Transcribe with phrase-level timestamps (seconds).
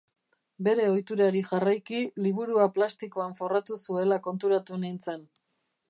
[0.67, 5.29] Bere ohiturari jarraiki, liburua plastikoan forratu zuela konturatu nintzen.